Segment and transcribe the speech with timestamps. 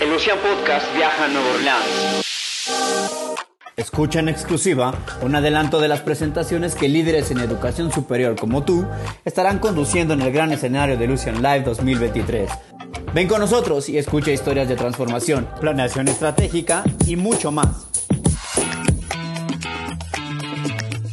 [0.00, 2.22] El Lucian Podcast viaja a Nueva Orleans.
[3.76, 8.86] Escucha en exclusiva un adelanto de las presentaciones que líderes en educación superior como tú
[9.24, 12.48] estarán conduciendo en el gran escenario de Lucian Live 2023.
[13.12, 17.88] Ven con nosotros y escucha historias de transformación, planeación estratégica y mucho más.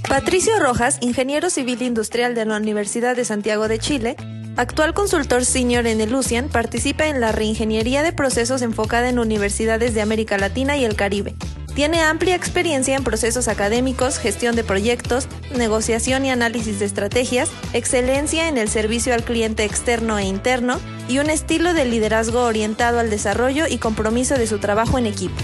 [0.08, 4.16] Patricio Rojas, ingeniero civil industrial de la Universidad de Santiago de Chile,
[4.58, 9.94] Actual consultor senior en el Lucian, participa en la reingeniería de procesos enfocada en universidades
[9.94, 11.36] de América Latina y el Caribe.
[11.76, 18.48] Tiene amplia experiencia en procesos académicos, gestión de proyectos, negociación y análisis de estrategias, excelencia
[18.48, 23.10] en el servicio al cliente externo e interno y un estilo de liderazgo orientado al
[23.10, 25.36] desarrollo y compromiso de su trabajo en equipo.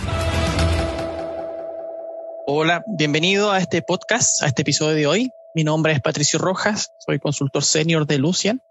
[2.47, 5.31] Hola, bienvenido a este podcast, a este episodio de hoy.
[5.53, 8.61] Mi nombre es Patricio Rojas, soy consultor senior de Lucian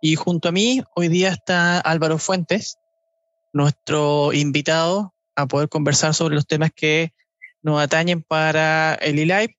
[0.00, 2.78] y junto a mí hoy día está Álvaro Fuentes,
[3.52, 7.12] nuestro invitado a poder conversar sobre los temas que
[7.62, 9.56] nos atañen para el eLive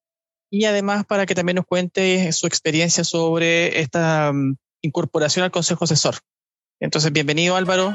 [0.50, 5.84] y además para que también nos cuente su experiencia sobre esta um, incorporación al Consejo
[5.84, 6.16] Asesor.
[6.80, 7.94] Entonces, bienvenido Álvaro.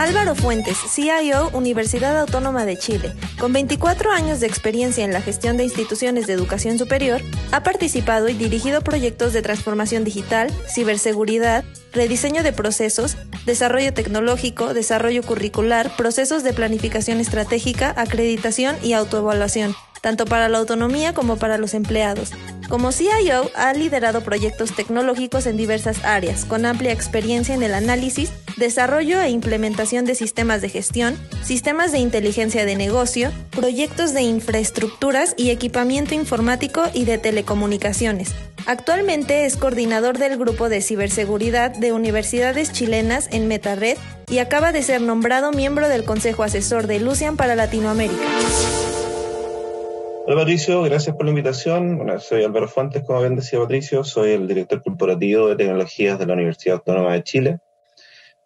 [0.00, 3.12] Álvaro Fuentes, CIO, Universidad Autónoma de Chile.
[3.38, 7.20] Con 24 años de experiencia en la gestión de instituciones de educación superior,
[7.52, 15.22] ha participado y dirigido proyectos de transformación digital, ciberseguridad, rediseño de procesos, desarrollo tecnológico, desarrollo
[15.22, 21.74] curricular, procesos de planificación estratégica, acreditación y autoevaluación tanto para la autonomía como para los
[21.74, 22.32] empleados.
[22.68, 28.32] Como CIO, ha liderado proyectos tecnológicos en diversas áreas, con amplia experiencia en el análisis,
[28.60, 35.34] desarrollo e implementación de sistemas de gestión, sistemas de inteligencia de negocio, proyectos de infraestructuras
[35.36, 38.32] y equipamiento informático y de telecomunicaciones.
[38.66, 44.82] Actualmente es coordinador del grupo de ciberseguridad de universidades chilenas en MetaRed y acaba de
[44.82, 48.22] ser nombrado miembro del Consejo Asesor de Lucian para Latinoamérica.
[50.26, 51.98] Hola Patricio, gracias por la invitación.
[52.20, 56.34] Soy Álvaro Fuentes, como bien decía Patricio, soy el director corporativo de tecnologías de la
[56.34, 57.60] Universidad Autónoma de Chile.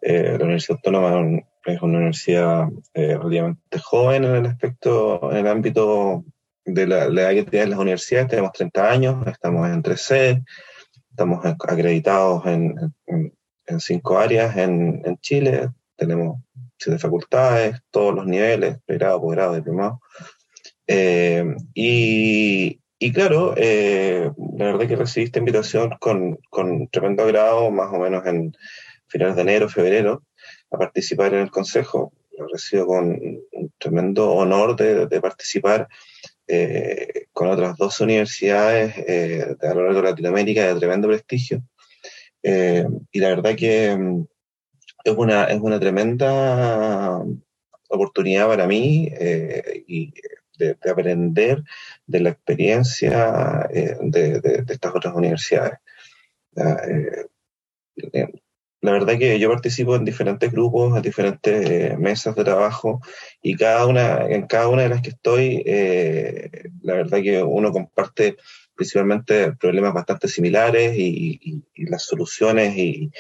[0.06, 5.47] Eh, la Universidad Autónoma es una universidad eh, relativamente joven en el aspecto, en el
[5.47, 6.25] ámbito
[6.66, 8.28] de la, edad que tienen las universidades.
[8.28, 10.44] Tenemos 30 años, estamos en 3C,
[11.09, 12.75] estamos acreditados en,
[13.06, 15.70] en, cinco áreas en, en Chile.
[15.97, 16.38] Tenemos
[16.78, 20.03] siete facultades, todos los niveles, pregrado, posgrado, diplomado.
[20.86, 27.71] Eh, y, y, claro, eh, la verdad que recibí esta invitación con, con, tremendo agrado,
[27.71, 28.54] más o menos en
[29.14, 30.25] finales de enero, febrero,
[30.72, 32.12] a participar en el Consejo.
[32.36, 33.06] Lo recibo con
[33.52, 35.88] un tremendo honor de, de participar
[36.48, 41.62] eh, con otras dos universidades eh, a lo largo de Latinoamérica de tremendo prestigio.
[42.42, 44.26] Eh, y la verdad que mm,
[45.04, 47.22] es una, es una tremenda
[47.88, 49.08] oportunidad para mí
[49.86, 50.12] y
[50.58, 51.62] de, aprender
[52.04, 55.78] de la experiencia eh, de, estas otras universidades.
[58.84, 63.00] Eh, eh, la verdad que yo participo en diferentes grupos, en diferentes mesas de trabajo
[63.43, 65.62] y cada una, en cada una de las que estoy,
[66.83, 68.37] la verdad que uno comparte
[68.75, 73.11] principalmente problemas bastante similares y, las soluciones y,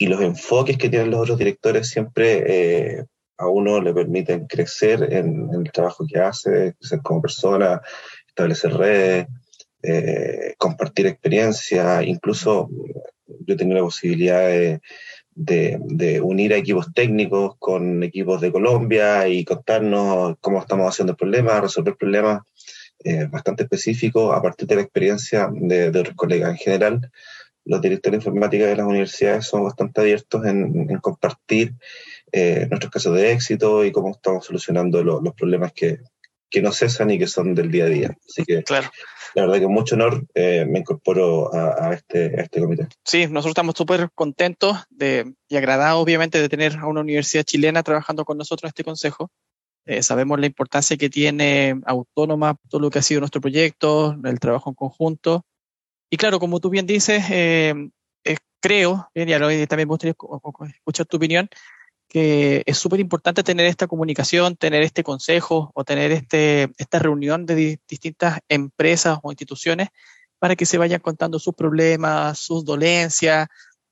[0.00, 3.06] los enfoques que tienen los otros directores siempre
[3.38, 7.80] a uno le permiten crecer en, el trabajo que hace, crecer como persona,
[8.28, 9.26] establecer redes,
[9.82, 12.70] eh, compartir experiencia, incluso
[13.26, 14.48] yo he tenido la posibilidad
[15.34, 21.16] de, unir a equipos técnicos con equipos de Colombia y contarnos cómo estamos haciendo el
[21.16, 22.42] problema, resolver problemas
[23.02, 26.50] eh, bastante específicos a partir de la experiencia de, de, otros colegas.
[26.50, 27.10] En general,
[27.64, 31.74] los directores de informática de las universidades son bastante abiertos en, en compartir
[32.32, 36.00] eh, nuestros casos de éxito y cómo estamos solucionando los problemas que,
[36.54, 38.16] que, no cesan y que son del día a día.
[38.28, 38.90] Así que claro.
[39.34, 42.88] la verdad que con mucho honor eh, me incorporo a, a, este, a este comité.
[43.04, 47.82] Sí, nosotros estamos súper contentos de, y agradados obviamente de tener a una universidad chilena
[47.82, 49.30] trabajando con nosotros en este consejo.
[49.86, 54.40] Eh, sabemos la importancia que tiene Autónoma, todo lo que ha sido nuestro proyecto, el
[54.40, 55.44] trabajo en conjunto.
[56.10, 57.74] Y claro, como tú bien dices, eh,
[58.64, 60.14] creo, y también me gustaría
[60.74, 61.50] escuchar tu opinión,
[62.14, 67.44] que es súper importante tener esta comunicación, tener este consejo o tener este, esta reunión
[67.44, 69.88] de distintas empresas o instituciones
[70.38, 73.48] para que se vayan contando sus problemas, sus dolencias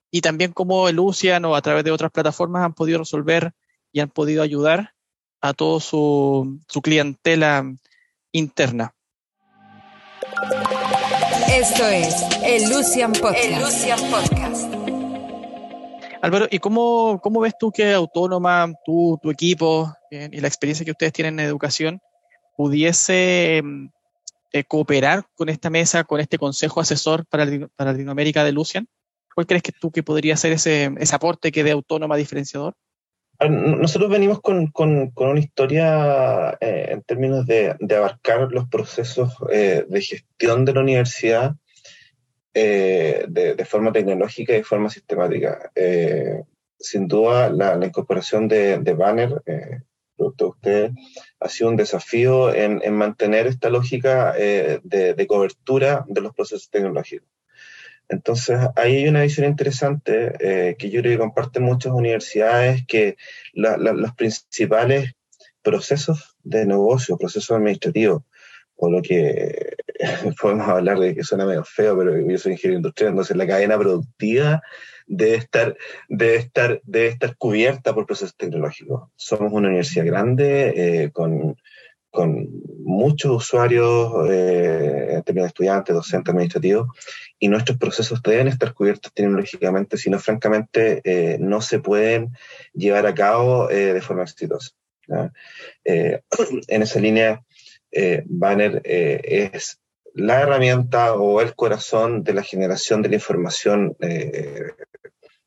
[0.08, 3.54] y también cómo el Lucian o a través de otras plataformas han podido resolver
[3.90, 4.94] y han podido ayudar
[5.40, 7.74] a toda su, su clientela
[8.30, 8.94] interna.
[11.48, 12.14] Esto es
[12.44, 13.44] el Lucian Podcast.
[13.44, 14.71] El Lucian Podcast.
[16.22, 20.92] Álvaro, ¿y cómo, cómo ves tú que Autónoma, tú, tu equipo y la experiencia que
[20.92, 22.00] ustedes tienen en educación
[22.56, 23.90] pudiese em,
[24.52, 27.44] eh, cooperar con esta mesa, con este consejo asesor para,
[27.76, 28.86] Latinoamérica de Lucian?
[29.34, 32.74] ¿Cuál crees que tú que podría ser ese, ese aporte que de Autónoma diferenciador?
[33.40, 39.84] Nosotros venimos con, con, una historia eh, en términos de, de, abarcar los procesos eh,
[39.88, 41.56] de gestión de la universidad
[42.54, 45.70] eh, de, de, forma tecnológica y de forma sistemática.
[46.78, 49.42] sin duda, la, la incorporación de, de Banner,
[50.16, 50.92] producto de
[51.40, 54.80] ha sido un desafío en, en mantener esta lógica de,
[55.14, 57.28] de cobertura de los procesos tecnológicos.
[58.12, 63.16] Entonces, ahí hay una visión interesante eh, que yo creo que comparten muchas universidades, que
[63.54, 65.12] la, la, los principales
[65.62, 68.22] procesos de negocio, procesos administrativos,
[68.76, 69.76] o lo que
[70.40, 73.78] podemos hablar de que suena medio feo, pero yo soy ingeniero industrial, entonces la cadena
[73.78, 74.62] productiva
[75.06, 75.76] debe estar,
[76.08, 79.10] debe estar, debe estar cubierta por procesos tecnológicos.
[79.16, 81.56] Somos una universidad grande, eh, con
[82.12, 82.46] con
[82.84, 86.88] muchos usuarios eh, en términos de estudiantes, docentes, administrativos,
[87.38, 92.36] y nuestros procesos deben estar cubiertos tecnológicamente, si no, francamente, eh, no se pueden
[92.74, 94.72] llevar a cabo eh, de forma exitosa.
[95.84, 96.20] Eh,
[96.68, 97.42] en esa línea,
[97.90, 99.80] eh, Banner eh, es
[100.14, 103.96] la herramienta o el corazón de la generación de la información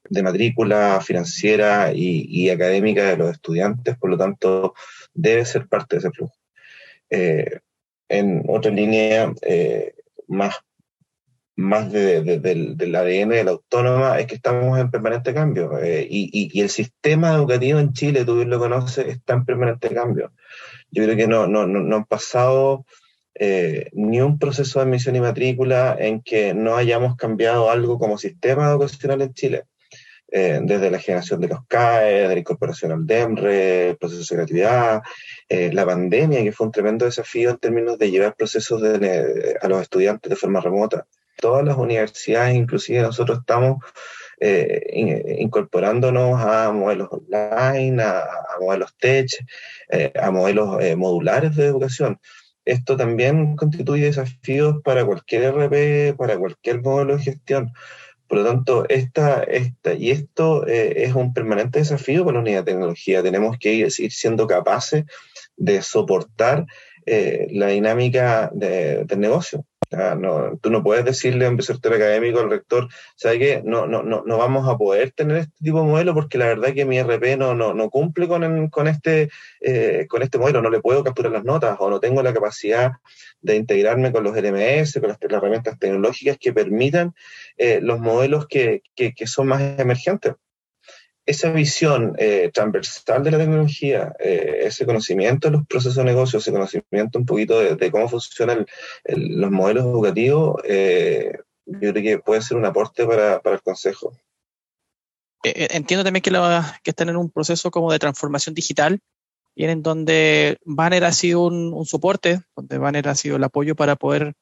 [0.09, 4.73] de matrícula financiera y, académica de los estudiantes, por lo tanto,
[5.13, 6.35] debe ser parte de ese flujo.
[7.09, 7.59] Eh,
[8.09, 9.95] en otra línea eh,
[10.27, 10.59] más,
[11.55, 15.79] más de, de, del, del, ADN de la autónoma es que estamos en permanente cambio
[15.79, 19.89] eh, y, y, el sistema educativo en Chile, tú bien lo conoces, está en permanente
[19.89, 20.33] cambio.
[20.91, 22.85] Yo creo que no, no, no han pasado
[23.37, 28.17] eh, ni un proceso de admisión y matrícula en que no hayamos cambiado algo como
[28.17, 29.63] sistema educacional en Chile.
[30.31, 34.37] Eh, desde la generación de los CAE, de la incorporación al DEMRE, el proceso de
[34.37, 35.01] creatividad,
[35.49, 39.67] eh, la pandemia, que fue un tremendo desafío en términos de llevar procesos de, a
[39.67, 41.05] los estudiantes de forma remota.
[41.37, 43.83] Todas las universidades, inclusive nosotros estamos
[44.41, 49.27] in, incorporándonos a modelos online, a, a modelos tech,
[50.19, 52.19] a modelos modulares de educación.
[52.65, 57.71] Esto también constituye desafíos para cualquier RP, para cualquier modelo de gestión.
[58.27, 62.63] Por lo tanto, esta, esta, y esto eh, es un permanente desafío para la unidad
[62.63, 63.21] de tecnología.
[63.21, 65.05] Tenemos que ir, siendo capaces
[65.55, 66.65] de soportar
[67.05, 69.63] eh, la dinámica de, del negocio.
[69.91, 73.61] No, tú no puedes decirle a un sector académico al rector, ¿sabe qué?
[73.63, 76.69] No, no, no, no vamos a poder tener este tipo de modelo porque la verdad
[76.69, 79.29] es que mi RP no, no, no cumple con, con, este,
[79.61, 82.93] eh, con este modelo, no le puedo capturar las notas o no tengo la capacidad
[83.41, 87.13] de integrarme con los LMS, con las, herramientas tecnológicas que permitan
[87.57, 90.33] eh, los modelos que, que son más emergentes
[91.25, 96.39] esa visión eh, transversal de la tecnología, eh, ese conocimiento de los procesos de negocio,
[96.39, 98.65] ese conocimiento un poquito de, cómo funcionan
[99.05, 101.33] los modelos educativos, eh,
[101.65, 104.13] yo creo que puede ser un aporte para, para el Consejo.
[105.43, 108.99] Entiendo también que, la, que, están en un proceso como de transformación digital
[109.55, 113.75] y en donde Banner ha sido un, un, soporte, donde Banner ha sido el apoyo
[113.75, 114.33] para poder,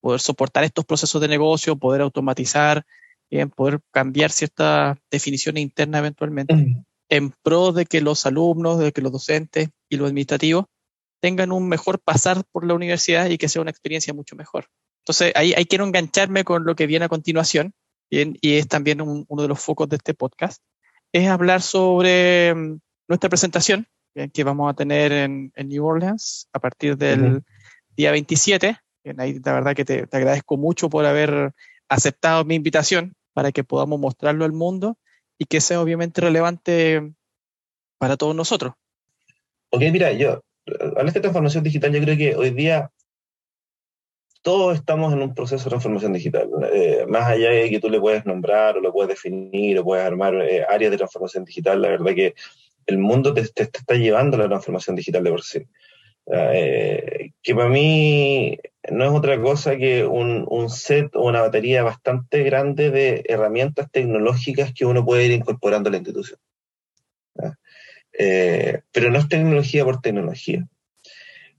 [0.00, 2.84] poder soportar estos procesos de negocio, poder automatizar,
[3.30, 6.84] bien, poder cambiar ciertas definiciones internas eventualmente mm.
[7.08, 10.66] en pro de que los alumnos, de que los docentes y los administrativos
[11.20, 14.66] tengan un mejor pasar por la universidad y que sea una experiencia mucho mejor.
[15.04, 17.72] Entonces, ahí, ahí quiero engancharme con lo que viene a continuación,
[18.10, 20.62] bien, y es también un, uno de los focos de este podcast,
[21.12, 26.48] es hablar sobre um, nuestra presentación bien, que vamos a tener en, en, New Orleans
[26.52, 27.44] a partir del uh -huh.
[27.96, 28.76] día 27.
[29.04, 31.54] Bien, ahí la verdad que te, te agradezco mucho por haber
[31.94, 34.98] aceptado mi invitación para que podamos mostrarlo al mundo
[35.38, 37.12] y que sea obviamente relevante
[37.98, 38.74] para todos nosotros.
[39.70, 40.42] Ok, mira, yo,
[40.96, 42.90] al de transformación digital, yo creo que hoy día
[44.42, 46.48] todos estamos en un proceso de transformación digital.
[46.72, 50.04] Eh, más allá de que tú le puedes nombrar o lo puedes definir o puedes
[50.04, 52.34] armar eh, áreas de transformación digital, la verdad que
[52.86, 55.62] el mundo te, está llevando a la transformación digital de por sí.
[56.26, 58.58] Eh, que para mí
[58.90, 63.90] no es otra cosa que un, un, set o una batería bastante grande de herramientas
[63.92, 66.40] tecnológicas que uno puede ir incorporando a la institución.
[68.16, 70.66] Eh, pero no es tecnología por tecnología.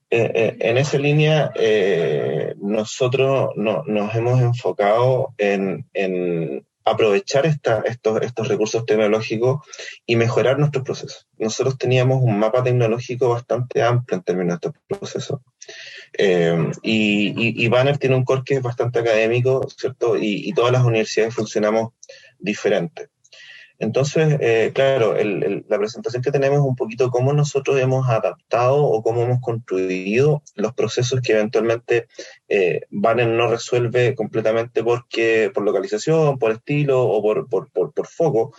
[0.10, 1.54] Eh, eh en esa línea,
[2.58, 9.66] nosotros no, nos hemos enfocado en, en aprovechar esta, estos, estos recursos tecnológicos
[10.06, 11.28] y mejorar nuestros procesos.
[11.38, 15.42] Nosotros teníamos un mapa tecnológico bastante amplio en términos de estos procesos.
[16.18, 20.16] Eh, y, y, y, Banner tiene un core que es bastante académico, ¿cierto?
[20.16, 21.94] Y, y todas las universidades funcionamos
[22.38, 23.10] diferente.
[23.80, 29.04] Entonces, eh, claro, la presentación que tenemos es un poquito cómo nosotros hemos adaptado o
[29.04, 32.08] cómo hemos construido los procesos que eventualmente
[32.48, 38.54] eh, Banner no resuelve completamente porque, por localización, por estilo o por, por, por, foco.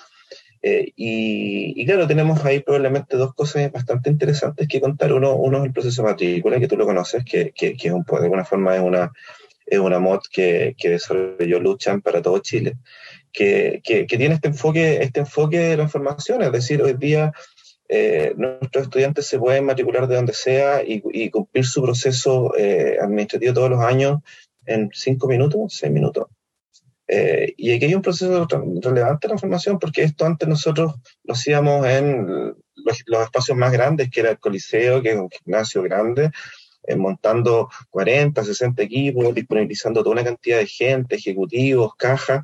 [0.61, 5.13] Eh, y, claro, tenemos ahí probablemente dos cosas bastante interesantes que contar.
[5.13, 8.03] Uno, uno es el proceso matrícula, que tú lo conoces, que, que, que es un,
[8.03, 9.13] de alguna forma es una,
[9.65, 12.77] es una mod que, que desarrolló Luchan para todo Chile
[13.37, 17.33] que, tiene este enfoque, este enfoque de la información, es decir, hoy día
[17.89, 23.53] eh, nuestros estudiantes se pueden matricular de donde sea y, cumplir su proceso eh, administrativo
[23.53, 24.21] todos los años
[24.65, 26.27] en cinco minutos, seis minutos.
[27.09, 31.35] Eh, y aquí hay un proceso relevante de la formación, porque esto antes nosotros lo
[31.35, 32.27] hacíamos en
[32.75, 36.31] los, los espacios más grandes, que era el Coliseo, que es un gimnasio grande,
[36.97, 42.43] montando 40, 60 equipos, disponibilizando toda una cantidad de gente, ejecutivos, cajas,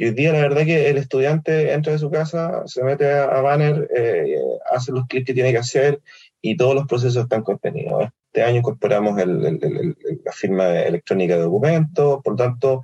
[0.00, 3.40] y hoy día la verdad que el estudiante entra de su casa, se mete a,
[3.40, 4.38] Banner, eh,
[4.72, 6.00] hace los clics que tiene que hacer
[6.40, 8.06] y todos los procesos están contenidos.
[8.26, 12.82] Este año incorporamos la firma electrónica de documentos, por tanto,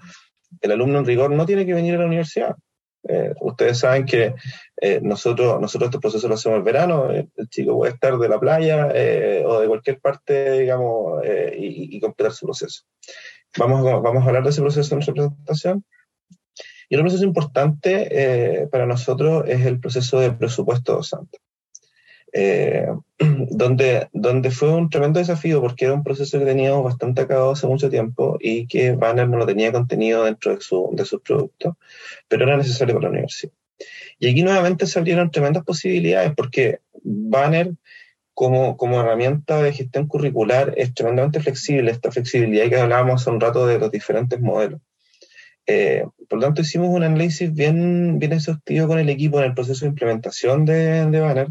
[0.61, 2.57] el alumno en rigor no tiene que venir a la universidad.
[3.07, 4.35] Eh, ustedes saben que
[4.81, 8.41] eh, nosotros, nosotros este proceso lo hacemos el verano, el chico puede estar de la
[8.41, 8.87] playa
[9.47, 12.83] o de cualquier parte, digamos, y, y, completar su proceso.
[13.57, 15.85] Vamos, vamos a hablar de ese proceso en nuestra presentación.
[16.89, 21.39] Y otro proceso importante eh, para nosotros es el proceso de presupuesto docente,
[22.33, 22.89] eh,
[23.19, 27.67] donde, donde fue un tremendo desafío porque era un proceso que teníamos bastante acabado hace
[27.67, 31.75] mucho tiempo y que Banner no lo tenía contenido dentro de, su, de sus productos,
[32.29, 33.53] pero era necesario para la universidad.
[34.19, 37.73] Y aquí nuevamente se abrieron tremendas posibilidades porque Banner
[38.35, 43.41] como, como, herramienta de gestión curricular es tremendamente flexible, esta flexibilidad que hablábamos hace un
[43.41, 44.81] rato de los diferentes modelos.
[45.67, 49.55] Eh, por lo tanto, hicimos un análisis bien, bien exhaustivo con el equipo en el
[49.55, 51.49] proceso de implementación de, de Banner,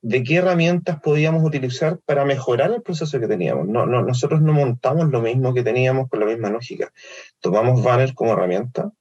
[0.00, 3.66] de qué herramientas podíamos utilizar para mejorar el proceso que teníamos.
[3.66, 6.92] No, no, nosotros no montamos lo mismo que teníamos con la misma lógica.
[7.40, 8.92] Tomamos Banner como herramienta,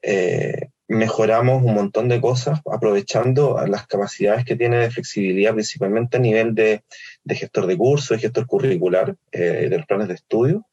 [0.00, 6.20] eh, mejoramos un montón de cosas aprovechando las capacidades que tiene de flexibilidad, principalmente a
[6.20, 6.82] nivel de,
[7.28, 10.66] gestor de curso, de gestor curricular, eh, de los planes de estudio,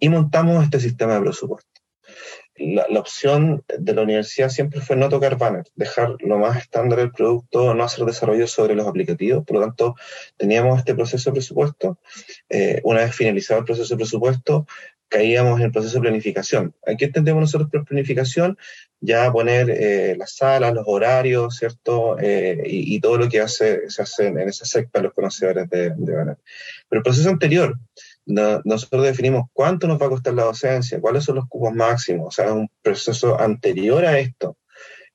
[0.00, 1.73] y montamos este sistema de presupuesto
[2.56, 7.10] la, opción de la universidad siempre fue no tocar banner, dejar lo más estándar el
[7.10, 9.44] producto, no hacer desarrollo sobre los aplicativos.
[9.44, 9.94] Por lo tanto,
[10.36, 11.98] teníamos este proceso de presupuesto.
[12.48, 14.66] Eh, una vez finalizado el proceso de presupuesto,
[15.08, 16.74] caíamos en el proceso de planificación.
[16.86, 18.56] Aquí entendemos nosotros por planificación
[19.00, 22.18] ya poner eh, las salas, los horarios, ¿cierto?
[22.18, 26.14] Eh, y, todo lo que hace, se hace en esa secta los conocedores de, de
[26.14, 26.38] Banner.
[26.88, 27.78] Pero el proceso anterior,
[28.26, 32.30] nosotros definimos cuánto nos va a costar la docencia, cuáles son los cupos máximos, o
[32.30, 34.56] sea, un proceso anterior a esto,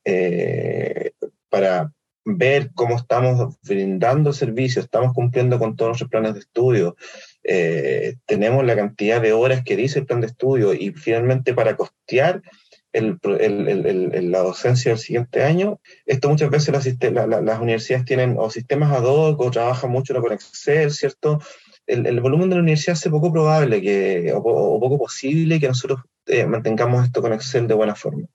[0.06, 1.12] eh,
[1.50, 1.92] para
[2.25, 6.96] ver cómo estamos brindando servicios, estamos cumpliendo con todos nuestros planes de estudio,
[7.44, 11.75] eh, tenemos la cantidad de horas que dice el plan de estudio y finalmente para
[11.75, 12.42] costear
[12.92, 15.80] la docencia del siguiente año.
[16.06, 16.74] Esto muchas veces
[17.12, 21.39] las, las universidades tienen o sistemas ad hoc o trabajan mucho con Excel, ¿cierto?
[21.89, 26.46] El, volumen de la universidad hace poco probable que, o, poco posible que nosotros eh,
[26.46, 28.27] mantengamos esto con Excel de buena forma.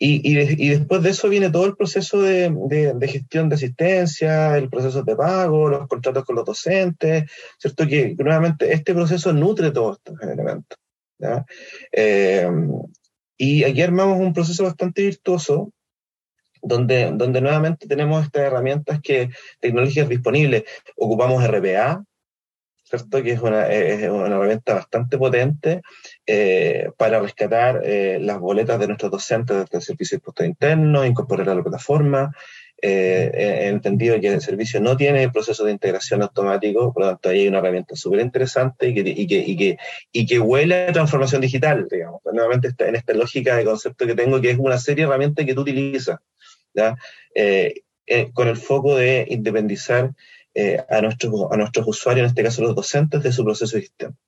[0.00, 2.54] Y, y, después de eso viene todo el proceso de,
[2.94, 7.24] de, gestión de asistencia, el proceso de pago, los contratos con los docentes,
[7.58, 7.86] ¿cierto?
[7.86, 10.78] Que nuevamente este proceso nutre todos estos elementos.
[11.90, 12.48] Eh,
[13.36, 15.72] y aquí armamos un proceso bastante virtuoso
[16.62, 19.30] donde, donde nuevamente tenemos estas herramientas que,
[19.60, 20.64] tecnologías disponibles.
[20.96, 22.04] Ocupamos RPA,
[22.88, 23.22] ¿cierto?
[23.22, 23.66] Que es una,
[24.12, 25.82] una herramienta bastante potente
[26.26, 31.04] eh, para rescatar eh, las boletas de nuestros docentes desde el servicio de impuesto interno,
[31.04, 32.32] incorporarla a la plataforma.
[32.80, 37.28] Eh, he entendido que el servicio no tiene proceso de integración automático, por lo tanto
[37.28, 39.78] ahí hay una herramienta súper interesante y que, y, que, y, que,
[40.12, 42.20] y que huele a transformación digital, digamos.
[42.32, 45.44] Nuevamente está en esta lógica de concepto que tengo, que es una serie de herramientas
[45.44, 46.20] que tú utilizas,
[46.72, 46.96] ¿ya?
[48.32, 50.12] con el foco de independizar
[50.60, 53.82] eh, a, nuestros, a nuestros usuarios, en este caso los docentes, de su proceso de
[53.82, 54.18] gestión.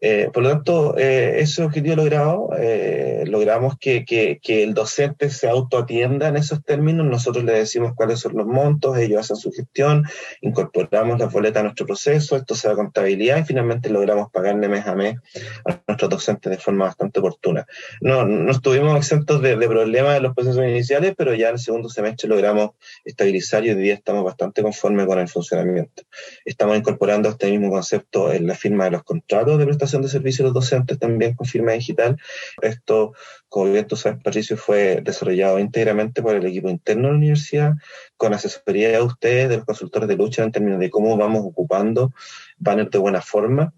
[0.00, 4.04] Eh, por lo tanto, eh, ese objetivo logrado, eh, logramos que,
[4.42, 9.20] el docente se autoatienda en esos términos, nosotros le decimos cuáles son los montos, ellos
[9.20, 10.04] hacen su gestión,
[10.40, 14.86] incorporamos la boleta a nuestro proceso, esto se da contabilidad y finalmente logramos pagarle mes
[14.86, 15.16] a mes
[15.64, 17.66] a nuestros docentes de forma bastante oportuna.
[18.00, 22.28] No, no estuvimos exentos de, problemas en los procesos iniciales, pero ya el segundo semestre
[22.28, 22.72] logramos
[23.04, 26.02] estabilizar y hoy día estamos bastante conformes con el funcionamiento.
[26.44, 30.08] Estamos incorporando este mismo concepto en la firma de los contratos contratos de prestación de
[30.08, 32.16] servicios a los docentes también con firma digital.
[32.60, 33.12] Esto,
[33.48, 37.72] como bien tú sabes, Patricio, fue desarrollado íntegramente por el equipo interno de la universidad,
[38.16, 42.12] con asesoría de ustedes, de los consultores de lucha, en términos de cómo vamos ocupando
[42.58, 43.72] banners de buena forma.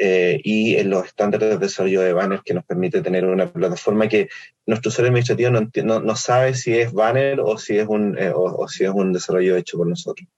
[0.00, 4.06] Eh, y en los estándares de desarrollo de banners que nos permite tener una plataforma
[4.06, 4.28] que
[4.64, 8.68] nuestro usuario administrativo no, no, sabe si es banner o si es un, eh, o
[8.68, 10.28] si es un desarrollo hecho por nosotros.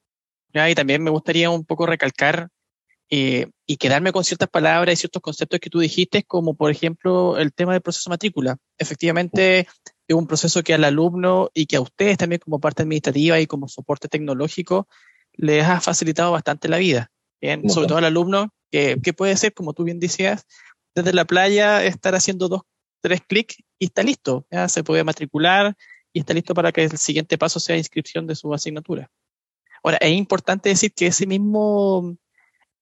[0.53, 2.49] Y también me gustaría un poco recalcar
[3.11, 7.37] eh, y quedarme con ciertas palabras y ciertos conceptos que tú dijiste, como por ejemplo
[7.39, 8.57] el tema del proceso matrícula.
[8.79, 9.67] Efectivamente,
[10.07, 13.47] es un proceso que al alumno y que a ustedes también como parte administrativa y
[13.47, 14.89] como soporte tecnológico
[15.33, 17.11] les ha facilitado bastante la vida.
[17.41, 20.47] Bien, sobre todo al alumno, que, que, puede ser, como tú bien decías,
[20.95, 22.63] desde la playa estar haciendo dos,
[23.01, 24.47] tres clics y está listo.
[24.51, 25.75] Ya se puede matricular
[26.13, 29.11] y está listo para que el siguiente paso sea inscripción de su asignatura.
[29.83, 32.17] Ahora, es importante decir que ese mismo,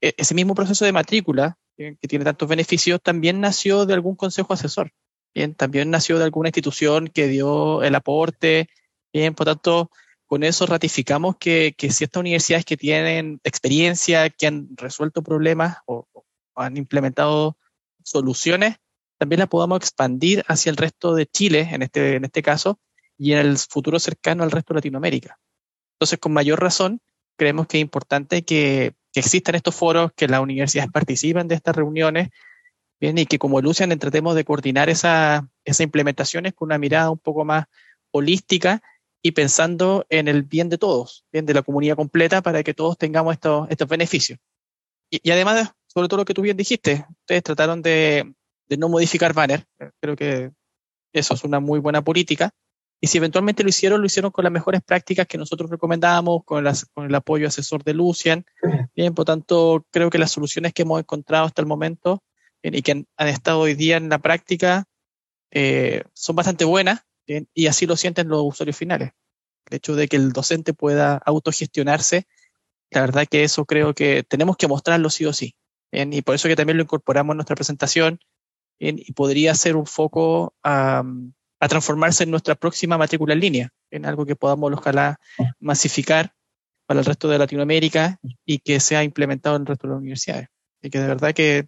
[0.00, 4.92] ese mismo proceso de matrícula, que tiene tantos beneficios, también nació de algún consejo asesor.
[5.34, 8.68] Bien, también nació de alguna institución que dio el aporte.
[9.12, 9.90] Bien, por tanto,
[10.26, 16.06] con eso ratificamos que, que ciertas universidades que tienen experiencia, que han resuelto problemas o,
[16.12, 16.24] o
[16.56, 17.56] han implementado
[18.02, 18.76] soluciones,
[19.18, 22.80] también las podamos expandir hacia el resto de Chile, en este, en este caso,
[23.16, 25.38] y en el futuro cercano al resto de Latinoamérica.
[25.94, 27.00] Entonces, con mayor razón,
[27.36, 32.28] creemos que es importante que, existan estos foros, que las universidades participen de estas reuniones,
[33.00, 37.18] bien, y que como Lucian tratemos de coordinar esas esa implementaciones con una mirada un
[37.18, 37.66] poco más
[38.10, 38.82] holística
[39.22, 42.96] y pensando en el bien de todos, bien de la comunidad completa, para que todos
[42.96, 44.38] tengamos estos, estos beneficios.
[45.10, 48.34] Y, además, sobre todo lo que tú bien dijiste, ustedes trataron de,
[48.68, 49.64] de no modificar banner,
[50.00, 50.50] creo que
[51.12, 52.52] eso es una muy buena política,
[53.00, 56.64] y si eventualmente lo hicieron, lo hicieron con las mejores prácticas que nosotros recomendábamos, con,
[56.92, 58.44] con el apoyo asesor de Lucian.
[58.96, 62.22] Bien, por tanto, creo que las soluciones que hemos encontrado hasta el momento
[62.62, 64.84] y que han, estado hoy día en la práctica
[65.52, 67.02] eh, son bastante buenas
[67.54, 69.12] y así lo sienten los usuarios finales.
[69.70, 72.26] El hecho de que el docente pueda autogestionarse,
[72.90, 75.54] la verdad que eso creo que tenemos que mostrarlo sí o sí.
[75.92, 78.18] y por eso que también lo incorporamos en nuestra presentación
[78.80, 81.04] y podría ser un foco a
[81.60, 85.18] a transformarse en nuestra próxima matrícula en línea, en algo que podamos, ojalá,
[85.58, 86.32] masificar
[86.86, 90.48] para el resto de Latinoamérica y que sea implementado en el resto de las universidades.
[90.80, 91.66] Y que de verdad que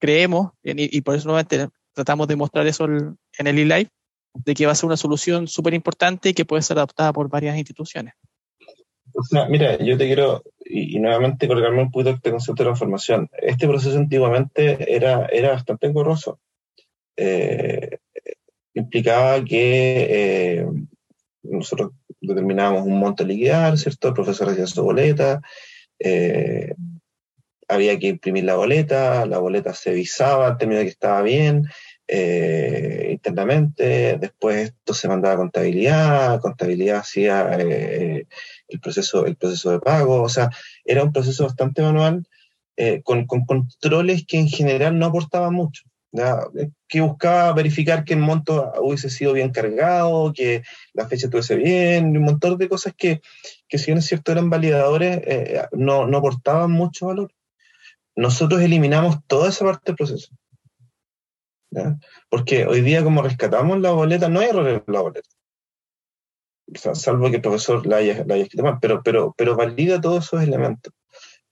[0.00, 3.90] creemos, y, por eso nuevamente tratamos de mostrar eso en el e-live,
[4.34, 7.28] de que va a ser una solución súper importante y que puede ser adoptada por
[7.28, 8.14] varias instituciones.
[9.48, 13.28] mira, yo te quiero, y, nuevamente colgarme un poquito este concepto de transformación.
[13.40, 16.40] Este proceso antiguamente era, era bastante engorroso.
[17.16, 17.97] Eh,
[18.88, 20.66] implicaba que eh,
[21.42, 24.08] nosotros determinábamos un monto a liquidar, ¿cierto?
[24.08, 25.42] El profesor hacía su boleta,
[25.98, 26.74] eh,
[27.68, 31.66] había que imprimir la boleta, la boleta se visaba, término de que estaba bien
[32.06, 38.26] eh, internamente, después esto se mandaba a contabilidad, contabilidad hacía el,
[38.80, 40.48] proceso, el proceso de pago, o sea,
[40.84, 42.26] era un proceso bastante manual
[43.02, 45.87] con, con controles que en general no aportaban mucho
[46.88, 50.62] que buscaba verificar que el monto hubiese sido bien cargado, que
[50.94, 53.20] la fecha estuviese bien, un montón de cosas que,
[53.68, 57.32] que si bien es cierto eran validadores, eh, no, no aportaban mucho valor.
[58.16, 60.34] Nosotros eliminamos toda esa parte del proceso.
[62.30, 65.28] Porque hoy día como rescatamos la boleta, no hay error en la boleta.
[66.94, 70.24] salvo que el profesor la haya, la haya escrito mal, pero, pero, pero valida todos
[70.24, 70.92] esos elementos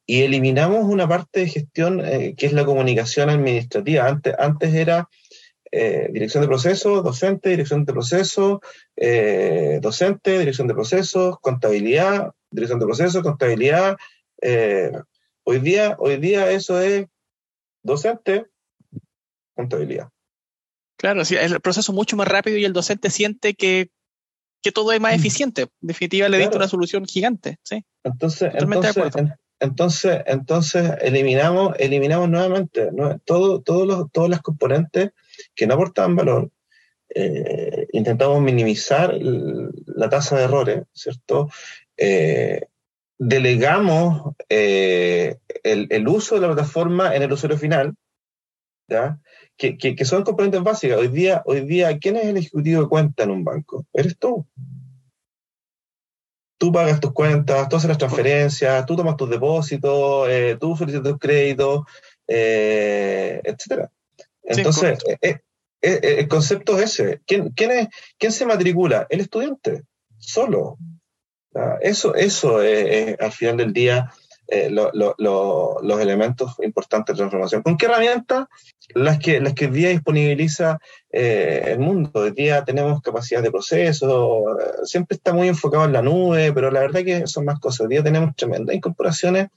[0.07, 4.07] y eliminamos una parte de gestión eh, que es la comunicación administrativa.
[4.07, 5.09] Antes, antes era
[5.73, 8.61] eh, dirección de procesos, docente, dirección de procesos,
[8.95, 13.97] eh, docente, dirección de procesos, contabilidad, dirección de procesos, contabilidad.
[15.45, 17.07] hoy, día, hoy día eso es
[17.83, 18.47] docente,
[19.57, 20.09] contabilidad.
[20.99, 23.91] Claro, sí, el proceso mucho más rápido y el docente siente que,
[24.63, 25.17] que todo es más mm.
[25.17, 25.63] eficiente.
[25.63, 27.59] En definitiva, le diste una solución gigante.
[27.65, 27.85] ¿sí?
[28.05, 28.97] Entonces, entonces,
[29.59, 32.91] entonces, entonces eliminamos, eliminamos nuevamente
[33.25, 35.11] todo, todos los, todas las componentes
[35.55, 36.51] que no aportaban valor.
[37.09, 41.49] Eh, intentamos minimizar la tasa de errores, ¿cierto?
[41.97, 42.67] Eh,
[43.19, 47.95] delegamos eh, el, uso de la plataforma en el usuario final,
[48.89, 49.19] ¿ya?
[49.57, 50.99] Que, que, que, son componentes básicas.
[50.99, 53.87] Hoy día, hoy día, ¿quién es el ejecutivo de cuenta en un banco?
[53.95, 54.47] Eres tú
[56.59, 61.11] tú pagas tus cuentas, tú haces las transferencias, tú tomas tus depósitos, eh, tú solicitas
[61.11, 61.83] tus créditos,
[62.27, 63.89] eh, etc.
[64.43, 65.41] Entonces, eh,
[65.81, 67.21] el concepto es ese.
[67.27, 67.89] ¿Quién, quién, es,
[68.19, 69.07] ¿Quién se matricula?
[69.11, 69.83] El estudiante,
[70.19, 70.79] solo.
[71.81, 74.13] Eso, eso es, al final del día
[74.49, 77.63] eh, los elementos importantes de transformación.
[77.63, 78.47] ¿Con qué herramientas?
[78.95, 80.79] Las que, las que hoy día disponibiliza
[81.11, 82.11] eh, el mundo.
[82.15, 84.45] Hoy día tenemos capacidad de proceso,
[84.85, 87.81] siempre está muy enfocado en la nube, pero la verdad que son más cosas.
[87.81, 89.49] Hoy día tenemos tremendas incorporaciones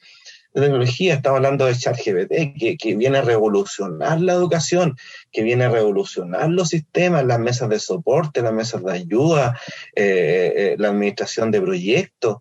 [0.54, 4.98] de tecnología, estamos hablando de ChatGPT, que, que viene a revolucionar la educación,
[5.32, 9.60] que viene a revolucionar los sistemas, las mesas de soporte, las mesas de ayuda,
[9.96, 12.38] eh, la administración de proyectos.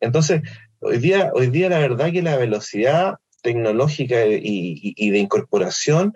[0.00, 0.42] Entonces,
[0.80, 6.14] Hoy día, hoy día la verdad que la velocidad tecnológica y, de incorporación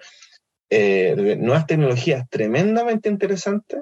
[0.68, 3.80] eh, de nuevas tecnologías tremendamente interesantes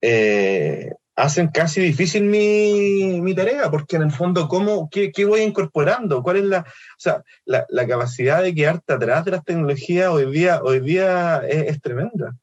[0.00, 6.22] eh, hacen casi difícil mi, tarea, porque en el fondo, ¿cómo, qué, voy incorporando?
[6.22, 10.60] ¿Cuál es la, o sea, la, capacidad de quedarte atrás de las tecnologías hoy día,
[10.62, 12.36] hoy día es tremenda?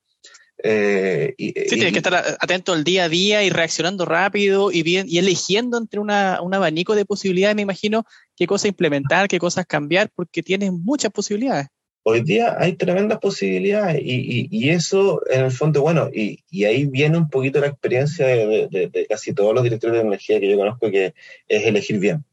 [0.63, 5.06] Eh, sí, tienes que estar atento al día a día y reaccionando rápido y bien
[5.10, 9.65] y eligiendo entre una, un abanico de posibilidades, me imagino, qué cosas implementar, qué cosas
[9.65, 11.68] cambiar, porque tienes muchas posibilidades.
[12.08, 16.86] Hoy día hay tremendas posibilidades y, y, eso, en el fondo, bueno, y, y, ahí
[16.86, 20.56] viene un poquito la experiencia de, de, casi todos los directores de tecnología que yo
[20.56, 21.15] conozco, que
[21.48, 22.24] es elegir bien.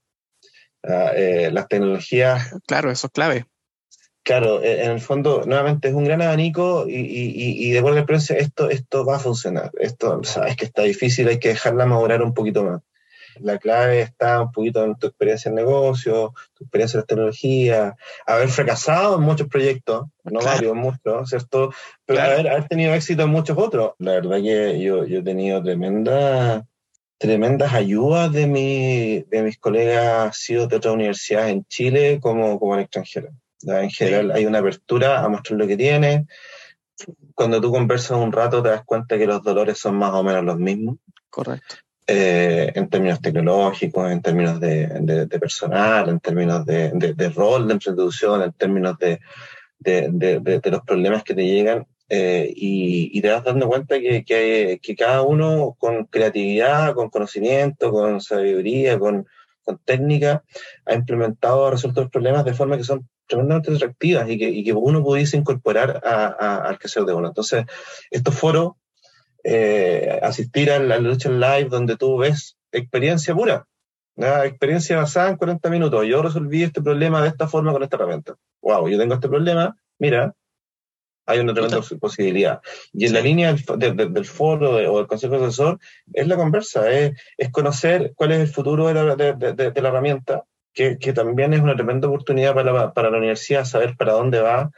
[0.82, 2.54] Ah, eh, las tecnologías...
[2.66, 3.46] Claro, eso es clave
[4.24, 7.98] Claro, e, en el fondo, nuevamente es un gran abanico y, y, y de buena
[7.98, 9.70] experiencia esto, esto va a funcionar.
[9.80, 12.82] Esto, sabes que está difícil, hay que dejarla madurar un poquito más.
[13.40, 17.96] La clave está un poquito en tu experiencia en negocio, tu experiencia en la tecnología,
[18.26, 21.72] haber fracasado en muchos proyectos, no varios, muchos, ¿cierto?
[22.04, 23.92] Pero haber, haber, tenido éxito en muchos otros.
[23.98, 26.66] La verdad que yo, yo he tenido tremenda,
[27.18, 32.74] tremendas ayudas de, mi, de mis colegas sido de otras universidades en Chile como, como
[32.74, 33.30] en extranjero.
[33.66, 36.26] En general hay una apertura a mostrar lo que tiene.
[37.34, 40.44] Cuando tú conversas un rato te das cuenta que los dolores son más o menos
[40.44, 40.96] los mismos.
[41.30, 41.76] Correcto.
[42.06, 47.74] Eh, en términos tecnológicos, en términos de, de, personal, en términos de, de, rol de
[47.74, 49.20] introducción, en términos de,
[50.64, 51.86] los problemas que te llegan.
[52.08, 57.08] Eh, y, y, te vas dando cuenta que, que, que, cada uno con creatividad, con
[57.08, 59.26] conocimiento, con sabiduría, con,
[59.64, 60.44] con técnica,
[60.84, 64.64] ha implementado, ha resuelto los problemas de forma que son tremendamente atractivas y que, y
[64.64, 67.28] que uno pudiese incorporar a, a, al de uno.
[67.28, 67.64] Entonces,
[68.10, 68.72] estos foros,
[69.44, 73.66] eh, asistir a la lucha live donde tú ves experiencia pura,
[74.16, 76.06] experiencia basada en 40 minutos.
[76.06, 78.36] Yo resolví este problema de esta forma con esta herramienta.
[78.60, 80.34] Wow, yo tengo este problema, mira,
[81.26, 82.60] hay una tremenda posibilidad.
[82.92, 85.78] Y en la línea del, del foro o del consejo asesor
[86.12, 89.88] es la conversa, es, es conocer cuál es el futuro de la, de, de la
[89.88, 94.40] herramienta, que, también es una tremenda oportunidad para la, para la universidad saber para dónde
[94.40, 94.70] va,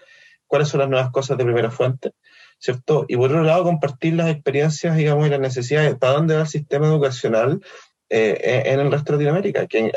[0.46, 2.12] cuáles son las nuevas cosas de primera fuente,
[2.58, 3.06] ¿cierto?
[3.08, 6.48] Y por otro lado, compartir las experiencias, digamos, y las necesidades, para dónde va el
[6.48, 7.60] sistema educacional
[8.08, 9.66] eh, en el resto de Latinoamérica.
[9.66, 9.92] Que, eh,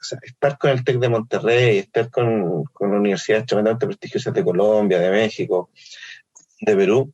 [0.00, 5.00] o estar con el TEC de Monterrey, estar con, con universidades tremendamente prestigiosas de Colombia,
[5.00, 5.70] de México,
[6.60, 7.12] de Perú,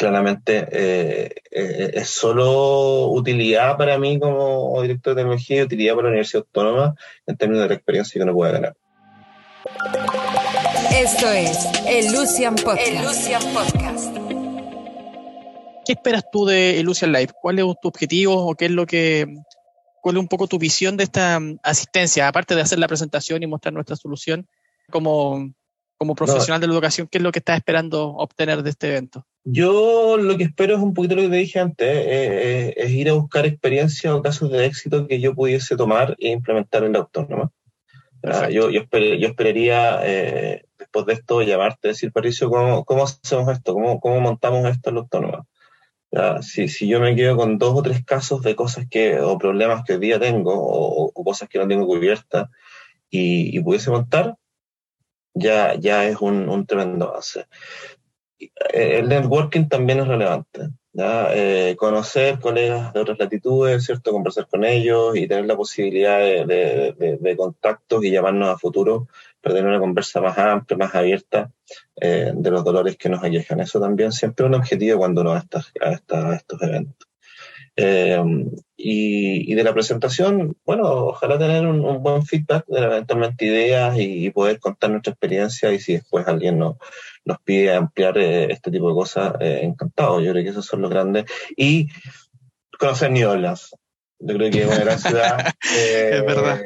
[0.00, 6.04] claramente eh, eh, es solo utilidad para mí como director de tecnología y utilidad para
[6.04, 6.94] la Universidad Autónoma
[7.26, 8.76] en términos de la experiencia que uno puede ganar.
[10.90, 14.16] Esto es el Lucian Podcast.
[15.84, 17.32] ¿Qué esperas tú de Lucian Live?
[17.38, 19.26] ¿Cuál es tu objetivo o qué es lo que
[20.00, 23.46] cuál es un poco tu visión de esta asistencia, aparte de hacer la presentación y
[23.46, 24.48] mostrar nuestra solución
[24.90, 25.52] como,
[25.98, 29.26] como profesional de la educación, ¿qué es lo que estás esperando obtener de este evento?
[29.52, 32.90] Yo lo que espero es un poquito lo que te dije antes, eh, eh, es
[32.90, 36.92] ir a buscar experiencias o casos de éxito que yo pudiese tomar e implementar en
[36.92, 37.50] la autónoma.
[38.22, 43.50] Ah, yo, yo, yo, esperaría, eh, después de esto, llamarte, decir, Patricio, ¿cómo, cómo hacemos
[43.50, 43.74] esto?
[43.74, 45.46] ¿Cómo, ¿Cómo montamos esto en la autónoma?
[46.42, 49.84] Si, si yo me quedo con dos o tres casos de cosas que, o problemas
[49.84, 52.48] que hoy día tengo, o, cosas que no tengo cubiertas,
[53.08, 54.36] y, y pudiese montar,
[55.34, 57.46] ya, ya es un, un tremendo avance.
[58.40, 60.70] Eh, el networking también es relevante.
[60.98, 64.10] Eh, conocer colegas de otras latitudes, ¿cierto?
[64.10, 69.06] Conversar con ellos y tener la posibilidad de, contactos y llamarnos a futuro
[69.40, 71.50] para tener una conversa más amplia, más abierta
[72.00, 73.60] eh, de los dolores que nos aquejan.
[73.60, 75.44] Eso también siempre es un objetivo cuando uno va
[75.80, 77.09] a, a estos eventos.
[77.76, 78.22] Eh,
[78.76, 84.58] y, de la presentación, bueno, ojalá tener un, buen feedback, de eventualmente ideas y, poder
[84.58, 86.76] contar nuestra experiencia y si después alguien nos,
[87.24, 90.20] nos pide ampliar eh, este tipo de cosas, eh, encantado.
[90.20, 91.24] Yo creo que esos son los grandes.
[91.56, 91.88] Y
[92.78, 93.74] conocer Orleans.
[94.18, 95.46] Yo creo que es una gran ciudad.
[95.62, 96.62] es verdad.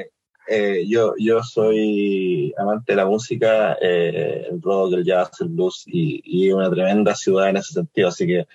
[0.86, 6.52] yo, yo soy amante de la música, el rock, el jazz, el blues y, y
[6.52, 8.46] una tremenda ciudad en ese sentido, así que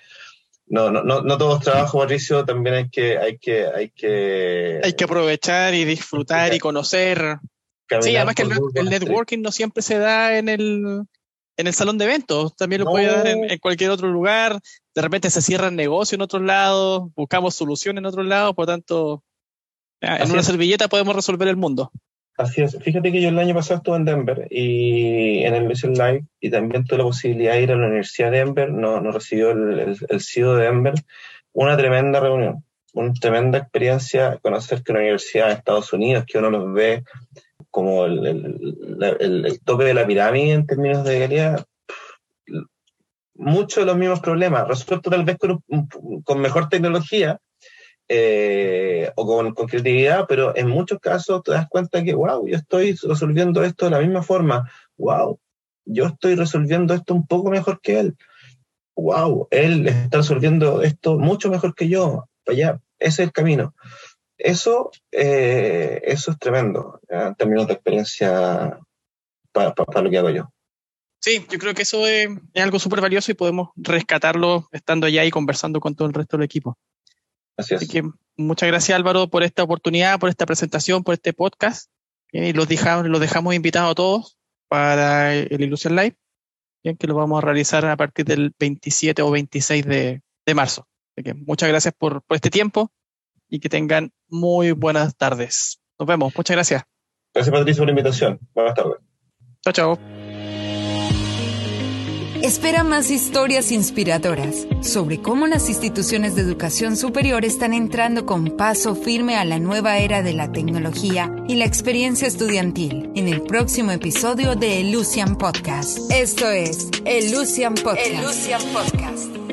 [0.70, 4.80] no, no, no, no todo es trabajo, Patricio, también hay que, hay que, hay que.
[4.84, 7.38] Hay que aprovechar y disfrutar y conocer.
[8.00, 11.02] sí, además que el, networking no siempre se da en el,
[11.56, 14.60] en el salón de eventos, también lo puede dar en, cualquier otro lugar.
[14.94, 19.24] De repente se cierran negocios en otros lados, buscamos soluciones en otros lados, por tanto,
[20.00, 21.90] en una servilleta podemos resolver el mundo.
[22.40, 22.78] Así es.
[22.82, 26.48] Fíjate que yo el año pasado estuve en Denver y en el Mission Live y
[26.48, 29.98] también tuve la posibilidad de ir a la Universidad de Denver, nos no recibió el,
[30.08, 30.94] el, CEO de Denver,
[31.52, 36.48] una tremenda reunión, una tremenda experiencia conocer que una universidad de Estados Unidos, que uno
[36.48, 37.04] los ve
[37.70, 38.26] como el,
[39.20, 41.66] el tope de la pirámide en términos de calidad,
[43.34, 45.62] muchos de los mismos problemas, resueltos tal vez con,
[46.24, 47.38] con mejor tecnología,
[48.12, 52.98] eh, o con, creatividad, pero en muchos casos te das cuenta que, wow, yo estoy
[53.04, 54.68] resolviendo esto de la misma forma,
[54.98, 55.38] wow,
[55.84, 58.16] yo estoy resolviendo esto un poco mejor que él,
[58.96, 63.76] wow, él está resolviendo esto mucho mejor que yo, para allá, ese es el camino.
[64.36, 68.76] Eso, eh, eso es tremendo en términos de experiencia
[69.52, 70.50] para, lo que hago yo.
[71.20, 75.24] Sí, yo creo que eso es, es algo súper valioso y podemos rescatarlo estando allá
[75.24, 76.76] y conversando con todo el resto del equipo.
[77.60, 78.02] Así, que
[78.36, 81.90] muchas gracias Álvaro por esta oportunidad, por esta presentación, por este podcast.
[82.32, 86.16] y los dejamos, los dejamos invitados a todos para el Illusion Live,
[86.84, 90.22] bien, que lo vamos a realizar a partir del 27 o 26 de,
[90.54, 90.88] marzo.
[91.16, 92.90] Así que muchas gracias por, por este tiempo
[93.48, 95.80] y que tengan muy buenas tardes.
[95.98, 96.32] Nos vemos.
[96.36, 96.82] Muchas gracias.
[97.34, 98.40] Gracias Patricio por la invitación.
[98.54, 98.98] Buenas tardes.
[99.62, 100.29] Chao, chao.
[102.50, 108.96] Espera más historias inspiradoras sobre cómo las instituciones de educación superior están entrando con paso
[108.96, 113.92] firme a la nueva era de la tecnología y la experiencia estudiantil en el próximo
[113.92, 116.10] episodio de Lucian Podcast.
[116.10, 118.64] Esto es el Lucian Podcast.
[118.72, 119.49] Podcast.